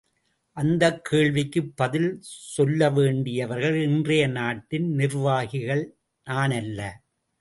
[0.57, 2.17] அந்தக் கேள்விக்குப் பதில்
[2.21, 5.95] சொல்ல வேண்டியவர்கள் இன்றைய நாட்டின் நிர்வாகிகள்,
[6.29, 6.89] நானல்ல.